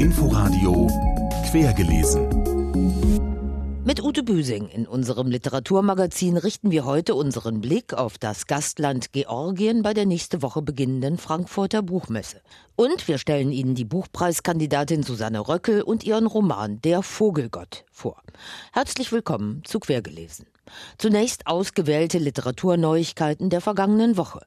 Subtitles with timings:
[0.00, 0.88] Inforadio
[1.48, 2.26] Quergelesen.
[3.84, 9.82] Mit Ute Büsing in unserem Literaturmagazin richten wir heute unseren Blick auf das Gastland Georgien
[9.82, 12.40] bei der nächste Woche beginnenden Frankfurter Buchmesse.
[12.74, 18.20] Und wir stellen Ihnen die Buchpreiskandidatin Susanne Röckel und ihren Roman Der Vogelgott vor.
[18.72, 20.46] Herzlich willkommen zu Quergelesen.
[20.98, 24.40] Zunächst ausgewählte Literaturneuigkeiten der vergangenen Woche.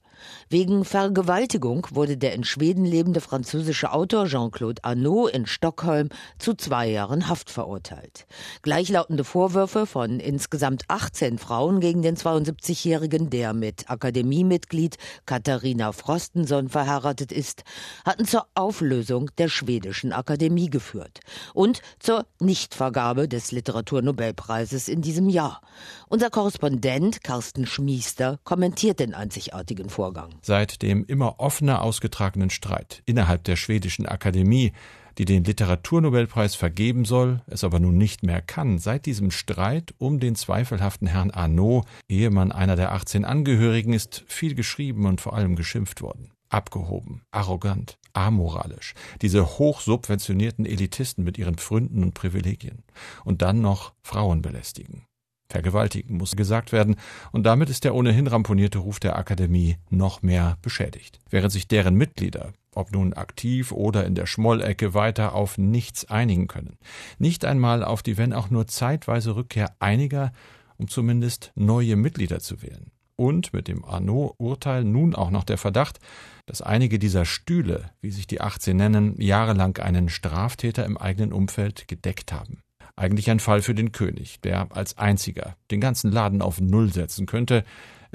[0.50, 6.10] Wegen Vergewaltigung wurde der in Schweden lebende französische Autor Jean-Claude Arnaud in Stockholm
[6.40, 8.26] zu zwei Jahren Haft verurteilt.
[8.62, 17.32] Gleichlautende Vorwürfe von insgesamt 18 Frauen gegen den 72-Jährigen, der mit Akademiemitglied Katharina Frostenson verheiratet
[17.32, 17.64] ist,
[18.06, 21.20] hatten zur Auflösung der schwedischen Akademie geführt
[21.54, 25.62] und zur Nichtvergabe des Literaturnobelpreises in diesem Jahr.
[26.08, 30.30] Unser Korrespondent Carsten Schmiester kommentiert den einzigartigen Vorgang.
[30.42, 34.72] Seit dem immer offener ausgetragenen Streit innerhalb der schwedischen Akademie,
[35.18, 40.22] die den Literaturnobelpreis vergeben soll, es aber nun nicht mehr kann, seit diesem Streit um
[40.22, 45.58] den zweifelhaften Herrn Arnaud, Ehemann einer der 18 Angehörigen, ist viel geschrieben und vor allem
[45.58, 46.32] geschimpft worden.
[46.48, 52.86] Abgehoben, arrogant, amoralisch, diese hochsubventionierten Elitisten mit ihren Pfründen und Privilegien.
[53.26, 55.06] Und dann noch Frauen belästigen.
[55.50, 56.96] Vergewaltigen muss gesagt werden,
[57.32, 61.20] und damit ist der ohnehin ramponierte Ruf der Akademie noch mehr beschädigt.
[61.30, 66.48] Während sich deren Mitglieder, ob nun aktiv oder in der Schmollecke, weiter auf nichts einigen
[66.48, 66.78] können.
[67.18, 70.32] Nicht einmal auf die, wenn auch nur zeitweise Rückkehr einiger,
[70.78, 72.92] um zumindest neue Mitglieder zu wählen.
[73.16, 75.98] Und mit dem Arnaud-Urteil nun auch noch der Verdacht,
[76.46, 81.88] dass einige dieser Stühle, wie sich die 18 nennen, jahrelang einen Straftäter im eigenen Umfeld
[81.88, 82.62] gedeckt haben.
[82.98, 87.28] Eigentlich ein Fall für den König, der als einziger den ganzen Laden auf Null setzen
[87.28, 87.64] könnte,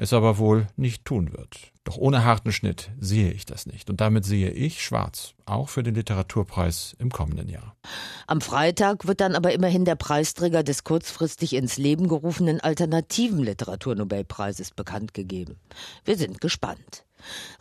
[0.02, 1.72] es aber wohl nicht tun wird.
[1.84, 3.88] Doch ohne harten Schnitt sehe ich das nicht.
[3.88, 7.76] Und damit sehe ich schwarz, auch für den Literaturpreis im kommenden Jahr.
[8.26, 14.72] Am Freitag wird dann aber immerhin der Preisträger des kurzfristig ins Leben gerufenen alternativen Literaturnobelpreises
[14.72, 15.60] bekannt gegeben.
[16.04, 17.04] Wir sind gespannt.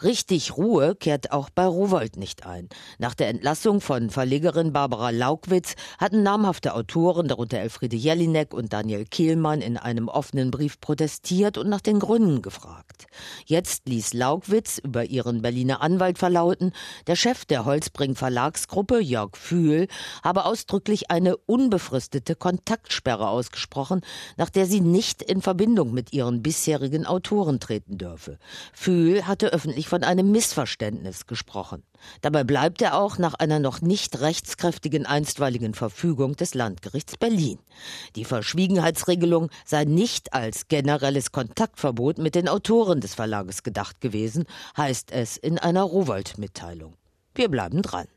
[0.02, 2.69] Richtig Ruhe kehrt auch bei Rowold nicht ein.
[2.97, 9.06] Nach der Entlassung von Verlegerin Barbara Laukwitz hatten namhafte Autoren, darunter Elfriede Jelinek und Daniel
[9.06, 13.08] Kehlmann, in einem offenen Brief protestiert und nach den Gründen gefragt.
[13.46, 16.72] Jetzt ließ Laukwitz über ihren Berliner Anwalt verlauten,
[17.08, 19.88] der Chef der Holzbring Verlagsgruppe, Jörg Fühl,
[20.24, 24.02] habe ausdrücklich eine unbefristete Kontaktsperre ausgesprochen,
[24.38, 28.40] nach der sie nicht in Verbindung mit ihren bisherigen Autoren treten dürfe.
[28.72, 31.84] Fühl hatte öffentlich von einem Missverständnis gesprochen.
[32.22, 37.59] Dabei bleibt er auch nach einer noch nicht rechtskräftigen einstweiligen Verfügung des Landgerichts Berlin.
[38.16, 44.45] Die Verschwiegenheitsregelung sei nicht als generelles Kontaktverbot mit den Autoren des Verlages gedacht gewesen,
[44.78, 46.95] heißt es in einer Rowold-Mitteilung.
[47.34, 48.07] Wir bleiben dran.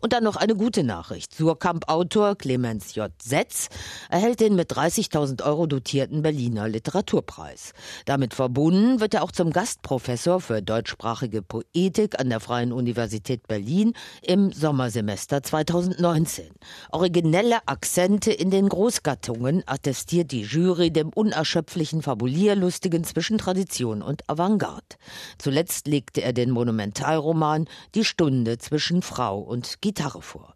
[0.00, 1.34] Und dann noch eine gute Nachricht.
[1.34, 3.10] Surkamp-Autor Clemens J.
[3.22, 3.68] Setz
[4.10, 7.72] erhält den mit 30.000 Euro dotierten Berliner Literaturpreis.
[8.04, 13.94] Damit verbunden wird er auch zum Gastprofessor für deutschsprachige Poetik an der Freien Universität Berlin
[14.22, 16.46] im Sommersemester 2019.
[16.90, 24.96] Originelle Akzente in den Großgattungen attestiert die Jury dem unerschöpflichen Fabulierlustigen zwischen Tradition und Avantgarde.
[25.38, 30.54] Zuletzt legte er den Monumentalroman Die Stunde zwischen Frau und Gitarre vor.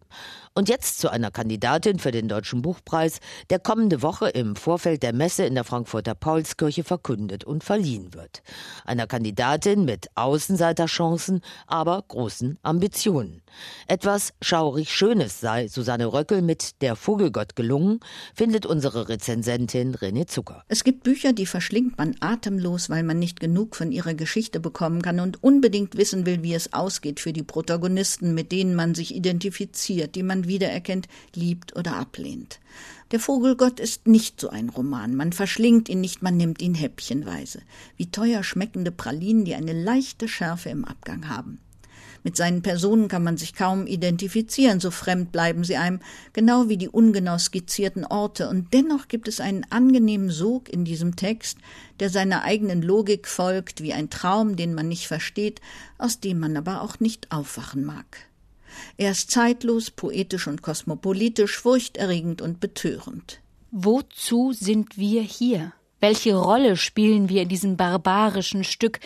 [0.55, 5.15] Und jetzt zu einer Kandidatin für den Deutschen Buchpreis, der kommende Woche im Vorfeld der
[5.15, 8.43] Messe in der Frankfurter Paulskirche verkündet und verliehen wird.
[8.85, 13.41] Einer Kandidatin mit Außenseiterchancen, aber großen Ambitionen.
[13.87, 18.01] Etwas schaurig Schönes sei Susanne Röckel mit Der Vogelgott gelungen,
[18.35, 20.65] findet unsere Rezensentin René Zucker.
[20.69, 25.01] Es gibt Bücher, die verschlingt man atemlos, weil man nicht genug von ihrer Geschichte bekommen
[25.01, 29.15] kann und unbedingt wissen will, wie es ausgeht für die Protagonisten, mit denen man sich
[29.15, 32.61] identifiziert, die man wiedererkennt, liebt oder ablehnt.
[33.11, 35.15] Der Vogelgott ist nicht so ein Roman.
[35.15, 37.61] Man verschlingt ihn nicht, man nimmt ihn häppchenweise.
[37.97, 41.59] Wie teuer schmeckende Pralinen, die eine leichte Schärfe im Abgang haben.
[42.25, 45.99] Mit seinen Personen kann man sich kaum identifizieren, so fremd bleiben sie einem,
[46.33, 51.17] genau wie die ungenau skizzierten Orte, und dennoch gibt es einen angenehmen Sog in diesem
[51.17, 51.59] Text,
[51.99, 55.61] der seiner eigenen Logik folgt, wie ein Traum, den man nicht versteht,
[55.99, 58.29] aus dem man aber auch nicht aufwachen mag.
[58.97, 63.41] Er ist zeitlos, poetisch und kosmopolitisch, furchterregend und betörend.
[63.71, 65.73] Wozu sind wir hier?
[66.01, 69.01] Welche Rolle spielen wir in diesem barbarischen Stück,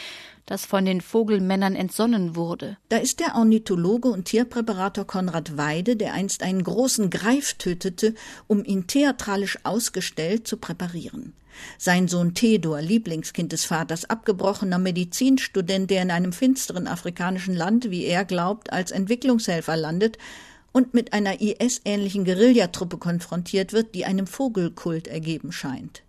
[0.47, 2.79] das von den Vogelmännern entsonnen wurde.
[2.89, 8.15] Da ist der Ornithologe und Tierpräparator Konrad Weide, der einst einen großen Greif tötete,
[8.47, 11.35] um ihn theatralisch ausgestellt zu präparieren.
[11.79, 18.05] Sein Sohn Theodor, Lieblingskind des Vaters, abgebrochener Medizinstudent, der in einem finsteren afrikanischen Land, wie
[18.05, 20.19] er glaubt, als Entwicklungshelfer landet,
[20.73, 26.03] und mit einer IS-ähnlichen Guerillatruppe konfrontiert wird, die einem Vogelkult ergeben scheint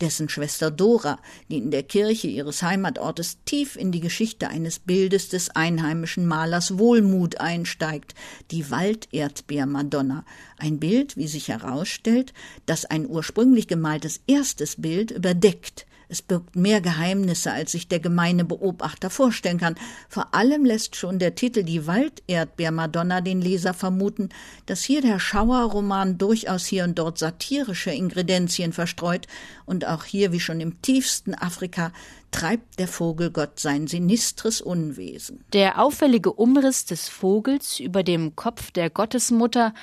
[0.00, 1.18] dessen Schwester Dora,
[1.48, 6.78] die in der Kirche ihres Heimatortes tief in die Geschichte eines Bildes des einheimischen Malers
[6.78, 8.14] Wohlmut einsteigt,
[8.50, 10.24] die Walderdbeer-Madonna,
[10.58, 12.32] ein Bild, wie sich herausstellt,
[12.66, 18.44] das ein ursprünglich gemaltes erstes Bild überdeckt, es birgt mehr Geheimnisse, als sich der gemeine
[18.44, 19.74] Beobachter vorstellen kann.
[20.08, 24.28] Vor allem lässt schon der Titel Die Walderdbeer-Madonna den Leser vermuten,
[24.66, 29.26] dass hier der Schauerroman durchaus hier und dort satirische Ingredienzien verstreut
[29.66, 31.92] und auch hier, wie schon im tiefsten Afrika,
[32.30, 35.42] treibt der Vogelgott sein sinistres Unwesen.
[35.52, 39.74] Der auffällige Umriss des Vogels über dem Kopf der Gottesmutter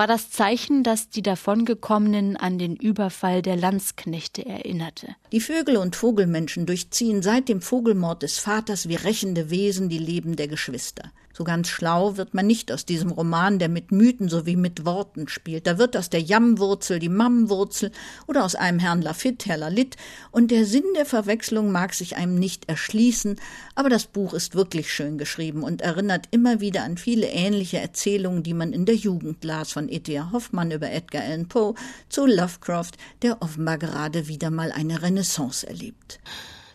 [0.00, 5.08] war das Zeichen, das die davongekommenen an den Überfall der Landsknechte erinnerte.
[5.30, 10.36] Die Vögel und Vogelmenschen durchziehen seit dem Vogelmord des Vaters wie rächende Wesen die Leben
[10.36, 11.12] der Geschwister.
[11.32, 15.28] So ganz schlau wird man nicht aus diesem Roman, der mit Mythen sowie mit Worten
[15.28, 15.66] spielt.
[15.66, 17.92] Da wird aus der Jammwurzel die Mammwurzel
[18.26, 19.96] oder aus einem Herrn Lafitte Herr Lalit,
[20.32, 23.36] und der Sinn der Verwechslung mag sich einem nicht erschließen,
[23.76, 28.42] aber das Buch ist wirklich schön geschrieben und erinnert immer wieder an viele ähnliche Erzählungen,
[28.42, 30.32] die man in der Jugend las, von E.T.A.
[30.32, 31.74] Hoffmann über Edgar Allan Poe
[32.08, 32.92] zu Lovecraft,
[33.22, 36.18] der offenbar gerade wieder mal eine Renaissance erlebt.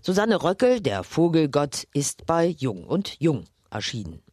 [0.01, 4.24] Susanne Röckel, der Vogelgott, ist bei Jung und Jung erschienen.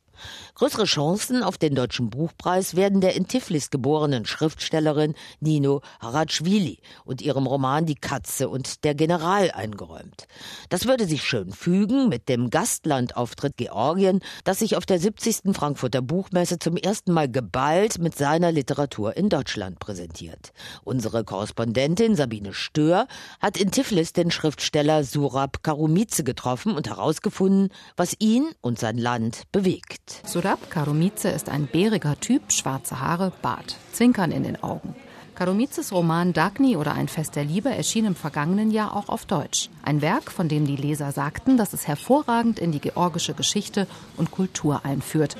[0.54, 7.22] Größere Chancen auf den Deutschen Buchpreis werden der in Tiflis geborenen Schriftstellerin Nino Haratschwili und
[7.22, 10.26] ihrem Roman Die Katze und der General eingeräumt.
[10.68, 15.54] Das würde sich schön fügen mit dem Gastlandauftritt Georgien, das sich auf der 70.
[15.54, 20.52] Frankfurter Buchmesse zum ersten Mal geballt mit seiner Literatur in Deutschland präsentiert.
[20.84, 23.06] Unsere Korrespondentin Sabine Stör
[23.40, 29.44] hat in Tiflis den Schriftsteller Surab Karumice getroffen und herausgefunden, was ihn und sein Land
[29.52, 30.11] bewegt.
[30.24, 34.94] Surab Karumice ist ein bäriger Typ, schwarze Haare, Bart, Zwinkern in den Augen.
[35.34, 39.70] Karumizes Roman Dagny oder Ein Fest der Liebe erschien im vergangenen Jahr auch auf Deutsch.
[39.82, 43.86] Ein Werk, von dem die Leser sagten, dass es hervorragend in die georgische Geschichte
[44.16, 45.36] und Kultur einführt.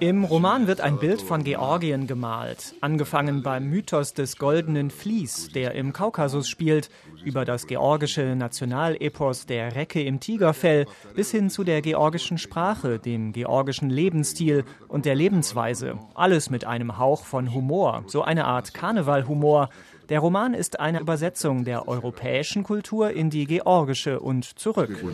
[0.00, 5.74] Im Roman wird ein Bild von Georgien gemalt, angefangen beim Mythos des goldenen Vlies, der
[5.74, 6.88] im Kaukasus spielt,
[7.24, 10.86] über das georgische Nationalepos der Recke im Tigerfell
[11.16, 15.98] bis hin zu der georgischen Sprache, dem georgischen Lebensstil und der Lebensweise.
[16.14, 19.68] Alles mit einem Hauch von Humor, so eine Art Karnevalhumor.
[20.08, 25.04] Der Roman ist eine Übersetzung der europäischen Kultur in die georgische und zurück.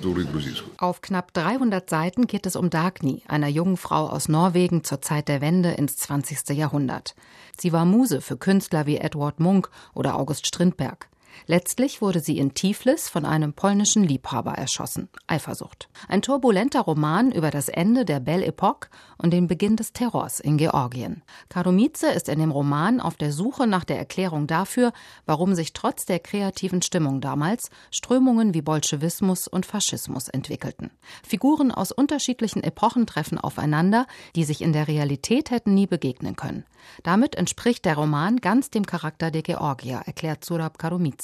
[0.76, 5.26] Auf knapp 300 Seiten geht es um Dagny, einer jungen Frau aus Norwegen zur Zeit
[5.29, 6.56] der Wende ins 20.
[6.56, 7.17] Jahrhundert.
[7.58, 11.08] Sie war Muse für Künstler wie Edward Munk oder August Strindberg.
[11.46, 15.08] Letztlich wurde sie in Tiflis von einem polnischen Liebhaber erschossen.
[15.26, 15.88] Eifersucht.
[16.08, 18.88] Ein turbulenter Roman über das Ende der Belle Epoque
[19.19, 21.22] und den Beginn des Terrors in Georgien.
[21.48, 24.92] Karumice ist in dem Roman auf der Suche nach der Erklärung dafür,
[25.26, 30.90] warum sich trotz der kreativen Stimmung damals Strömungen wie Bolschewismus und Faschismus entwickelten.
[31.26, 36.64] Figuren aus unterschiedlichen Epochen treffen aufeinander, die sich in der Realität hätten nie begegnen können.
[37.02, 41.23] Damit entspricht der Roman ganz dem Charakter der Georgier, erklärt Surab Karumice.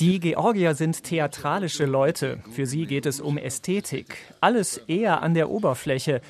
[0.00, 2.38] Die Georgier sind theatralische Leute.
[2.50, 4.16] Für sie geht es um Ästhetik.
[4.40, 6.20] Alles eher an der Oberfläche.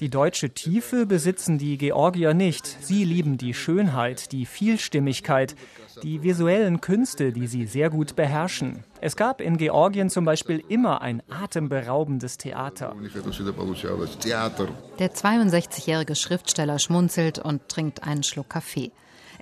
[0.00, 2.66] Die deutsche Tiefe besitzen die Georgier nicht.
[2.80, 5.54] Sie lieben die Schönheit, die Vielstimmigkeit,
[6.02, 8.82] die visuellen Künste, die sie sehr gut beherrschen.
[9.02, 12.96] Es gab in Georgien zum Beispiel immer ein atemberaubendes Theater.
[14.98, 18.92] Der 62-jährige Schriftsteller schmunzelt und trinkt einen Schluck Kaffee.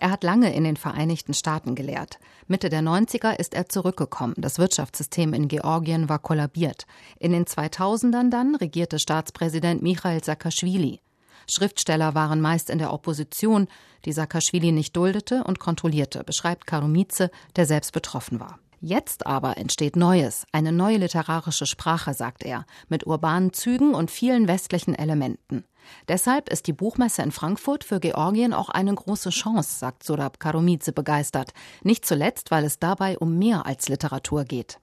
[0.01, 2.21] Er hat lange in den Vereinigten Staaten gelehrt.
[2.47, 4.35] Mitte der 90er ist er zurückgekommen.
[4.39, 6.87] Das Wirtschaftssystem in Georgien war kollabiert.
[7.19, 11.01] In den 2000ern dann regierte Staatspräsident Michail Saakashvili.
[11.51, 13.67] Schriftsteller waren meist in der Opposition,
[14.05, 18.61] die Saakashvili nicht duldete und kontrollierte, beschreibt Karumice, der selbst betroffen war.
[18.81, 24.47] Jetzt aber entsteht Neues, eine neue literarische Sprache, sagt er, mit urbanen Zügen und vielen
[24.47, 25.65] westlichen Elementen.
[26.07, 30.93] Deshalb ist die Buchmesse in Frankfurt für Georgien auch eine große Chance, sagt Surab Karumice
[30.93, 31.53] begeistert.
[31.83, 34.79] Nicht zuletzt, weil es dabei um mehr als Literatur geht.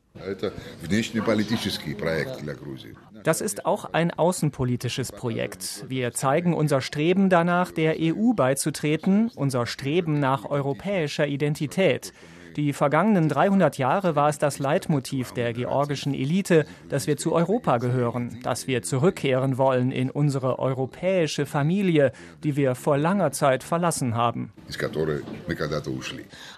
[3.24, 5.86] Das ist auch ein außenpolitisches Projekt.
[5.88, 12.14] Wir zeigen unser Streben danach, der EU beizutreten, unser Streben nach europäischer Identität.
[12.56, 17.80] Die vergangenen 300 Jahre war es das Leitmotiv der georgischen Elite, dass wir zu Europa
[17.80, 22.14] gehören, dass wir zurückkehren wollen in unsere europäische Familie,
[22.46, 24.54] die wir vor langer Zeit verlassen haben.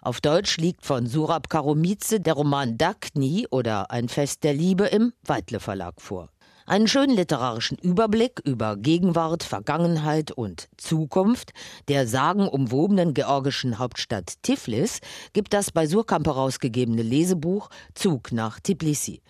[0.01, 5.13] Auf Deutsch liegt von Surab Karomice der Roman Dakni oder Ein Fest der Liebe im
[5.25, 6.29] Weitle Verlag vor.
[6.69, 11.53] Einen schönen literarischen Überblick über Gegenwart, Vergangenheit und Zukunft
[11.87, 14.99] der sagenumwobenen georgischen Hauptstadt Tiflis
[15.31, 19.21] gibt das bei Surkamp herausgegebene Lesebuch Zug nach Tbilisi.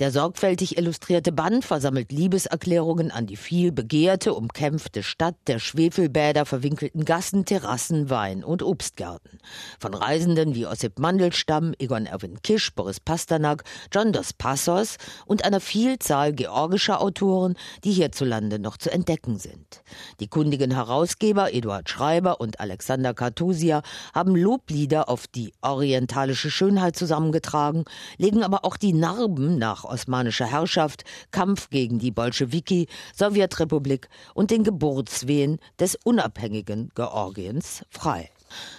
[0.00, 7.04] Der sorgfältig illustrierte Band versammelt Liebeserklärungen an die viel begehrte, umkämpfte Stadt der Schwefelbäder, verwinkelten
[7.04, 9.38] Gassen, Terrassen, Wein- und Obstgärten.
[9.78, 15.60] Von Reisenden wie Ossip Mandelstam, Egon Erwin Kisch, Boris Pasternak, John Dos Passos und einer
[15.60, 19.82] Vielzahl georgischer deutscher Autoren, die hierzulande noch zu entdecken sind.
[20.20, 23.82] Die kundigen Herausgeber Eduard Schreiber und Alexander Kartusia
[24.14, 27.84] haben Loblieder auf die orientalische Schönheit zusammengetragen,
[28.18, 31.02] legen aber auch die Narben nach osmanischer Herrschaft,
[31.32, 38.30] Kampf gegen die Bolschewiki, Sowjetrepublik und den Geburtswehen des unabhängigen Georgiens frei.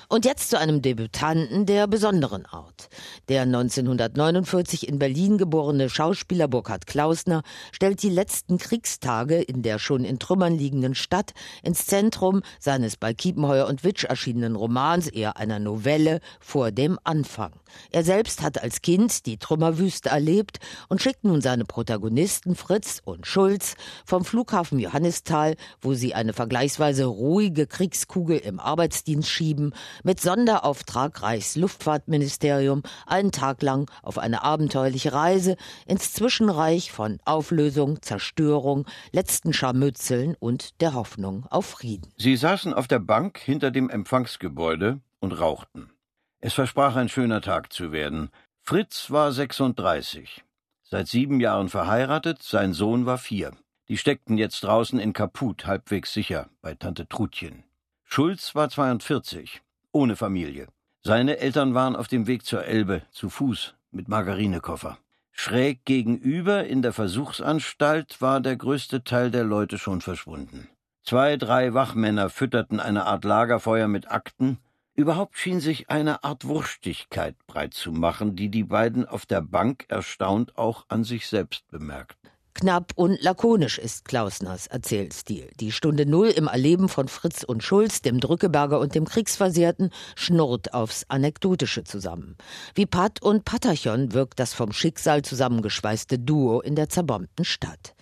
[0.10, 2.88] Und jetzt zu einem Debütanten der besonderen Art.
[3.28, 10.06] Der 1949 in Berlin geborene Schauspieler Burkhard Klausner stellt die letzten Kriegstage in der schon
[10.06, 15.60] in Trümmern liegenden Stadt ins Zentrum seines bei Kiepenheuer und Witsch erschienenen Romans, eher einer
[15.60, 17.52] Novelle, vor dem Anfang.
[17.92, 23.28] Er selbst hat als Kind die Trümmerwüste erlebt und schickt nun seine Protagonisten Fritz und
[23.28, 29.74] Schulz vom Flughafen Johannisthal, wo sie eine vergleichsweise ruhige Kriegskugel im Arbeitsdienst schieben,
[30.04, 38.86] mit Sonderauftrag Reichsluftfahrtministerium einen Tag lang auf eine abenteuerliche Reise ins Zwischenreich von Auflösung, Zerstörung,
[39.12, 42.14] letzten Scharmützeln und der Hoffnung auf Frieden.
[42.18, 45.92] Sie saßen auf der Bank hinter dem Empfangsgebäude und rauchten.
[46.40, 48.30] Es versprach ein schöner Tag zu werden.
[48.64, 50.44] Fritz war 36,
[50.84, 53.54] seit sieben Jahren verheiratet, sein Sohn war vier.
[53.88, 57.64] Die steckten jetzt draußen in Kaput, halbwegs sicher, bei Tante Trutchen.
[58.04, 59.62] Schulz war 42,
[59.98, 60.68] ohne Familie.
[61.02, 65.00] Seine Eltern waren auf dem Weg zur Elbe, zu Fuß, mit Margarinekoffer.
[65.32, 70.70] Schräg gegenüber in der Versuchsanstalt war der größte Teil der Leute schon verschwunden.
[71.04, 74.60] Zwei, drei Wachmänner fütterten eine Art Lagerfeuer mit Akten.
[74.94, 79.86] Überhaupt schien sich eine Art Wurstigkeit breit zu machen, die die beiden auf der Bank
[79.88, 82.27] erstaunt auch an sich selbst bemerkten.
[82.60, 85.52] Knapp und lakonisch ist Klausners Erzählstil.
[85.60, 90.74] Die Stunde Null im Erleben von Fritz und Schulz, dem Drückeberger und dem Kriegsversehrten, schnurrt
[90.74, 92.36] aufs Anekdotische zusammen.
[92.74, 97.94] Wie Pat und Patachon wirkt das vom Schicksal zusammengeschweißte Duo in der zerbombten Stadt.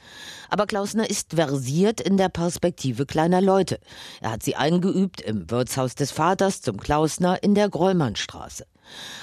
[0.49, 3.81] Aber Klausner ist versiert in der Perspektive kleiner Leute.
[4.21, 8.65] Er hat sie eingeübt im Wirtshaus des Vaters zum Klausner in der Grollmannstraße.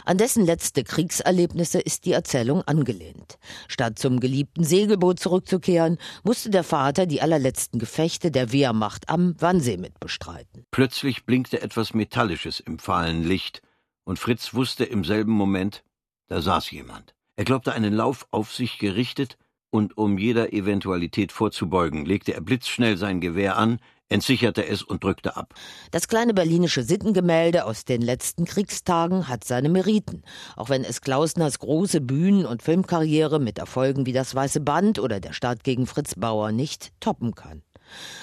[0.04, 3.38] An dessen letzte Kriegserlebnisse ist die Erzählung angelehnt.
[3.68, 9.76] Statt zum geliebten Segelboot zurückzukehren, musste der Vater die allerletzten Gefechte der Wehrmacht am Wannsee
[9.76, 10.66] mitbestreiten.
[10.70, 13.62] Plötzlich blinkte etwas Metallisches im fahlen Licht,
[14.04, 15.84] und Fritz wusste im selben Moment,
[16.28, 17.14] da saß jemand.
[17.36, 19.36] Er glaubte einen Lauf auf sich gerichtet,
[19.70, 23.80] und um jeder Eventualität vorzubeugen, legte er blitzschnell sein Gewehr an,
[24.12, 25.54] entsicherte es und drückte ab.
[25.90, 30.22] Das kleine berlinische Sittengemälde aus den letzten Kriegstagen hat seine Meriten,
[30.56, 35.20] auch wenn es Klausners große Bühnen- und Filmkarriere mit Erfolgen wie das Weiße Band oder
[35.20, 37.62] der Start gegen Fritz Bauer nicht toppen kann.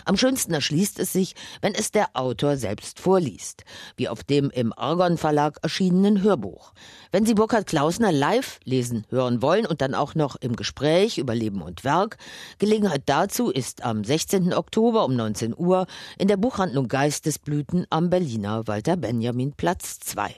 [0.06, 3.64] Am schönsten erschließt es sich, wenn es der Autor selbst vorliest,
[3.98, 6.74] wie auf dem im Argon Verlag erschienenen Hörbuch.
[7.12, 11.36] Wenn Sie Burkhard Klausner live lesen hören wollen und dann auch noch im Gespräch über
[11.36, 12.18] Leben und Werk,
[12.58, 14.54] Gelegenheit dazu ist am 16.
[14.54, 20.36] Oktober um 19 Uhr in der Buchhandlung Geistesblüten am Berliner Walter Benjamin Platz 2.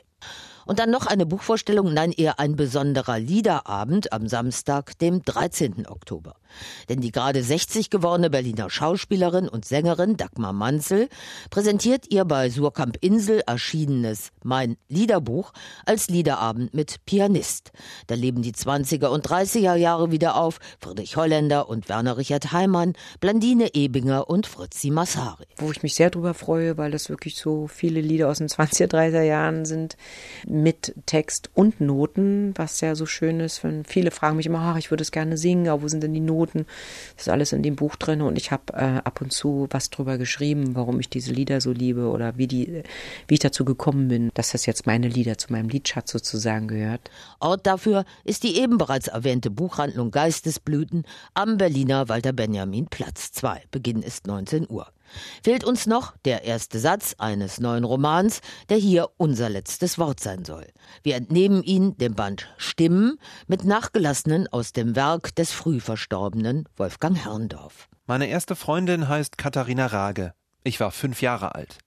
[0.65, 5.87] Und dann noch eine Buchvorstellung, nein, eher ein besonderer Liederabend am Samstag, dem 13.
[5.87, 6.35] Oktober.
[6.89, 11.09] Denn die gerade 60 gewordene Berliner Schauspielerin und Sängerin Dagmar Manzel
[11.49, 15.53] präsentiert ihr bei Surkamp Insel erschienenes Mein Liederbuch
[15.85, 17.71] als Liederabend mit Pianist.
[18.07, 22.93] Da leben die 20er und 30er Jahre wieder auf, Friedrich Holländer und Werner Richard Heimann,
[23.19, 25.45] Blandine Ebinger und Fritzi Massari.
[25.57, 28.87] Wo ich mich sehr drüber freue, weil das wirklich so viele Lieder aus den 20er,
[28.87, 29.95] 30er Jahren sind,
[30.51, 33.63] mit Text und Noten, was ja so schön ist.
[33.63, 36.13] Wenn viele fragen mich immer, ach, ich würde es gerne singen, aber wo sind denn
[36.13, 36.65] die Noten?
[37.15, 39.89] Das ist alles in dem Buch drin und ich habe äh, ab und zu was
[39.89, 42.83] drüber geschrieben, warum ich diese Lieder so liebe oder wie die,
[43.27, 47.09] wie ich dazu gekommen bin, dass das jetzt meine Lieder zu meinem Liedschatz sozusagen gehört.
[47.39, 53.63] Ort dafür ist die eben bereits erwähnte Buchhandlung Geistesblüten am Berliner Walter Benjamin Platz 2.
[53.71, 54.87] Beginn ist 19 Uhr.
[55.43, 60.45] Fehlt uns noch der erste Satz eines neuen Romans, der hier unser letztes Wort sein
[60.45, 60.67] soll.
[61.03, 67.17] Wir entnehmen ihn dem Band Stimmen mit Nachgelassenen aus dem Werk des früh verstorbenen Wolfgang
[67.17, 67.89] Herrndorf.
[68.05, 70.33] Meine erste Freundin heißt Katharina Rage.
[70.63, 71.79] Ich war fünf Jahre alt.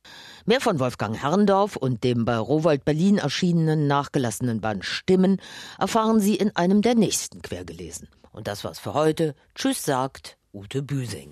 [0.47, 5.41] Mehr von Wolfgang Herrndorf und dem bei Rowold Berlin erschienenen nachgelassenen Band Stimmen
[5.79, 8.09] erfahren Sie in einem der nächsten Quergelesen.
[8.33, 9.35] Und das war's für heute.
[9.55, 11.31] Tschüss sagt Ute Büsing.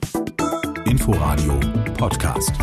[0.86, 1.58] Inforadio
[1.96, 2.56] Podcast.